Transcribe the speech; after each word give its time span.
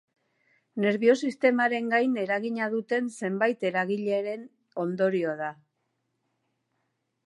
Nerbio 0.85 1.15
sistemaren 1.27 1.91
gain 1.95 2.17
eragina 2.23 2.71
duten 2.73 3.13
zenbait 3.21 3.69
eragileren 3.73 4.49
ondorio 4.89 5.41
da. 5.47 5.57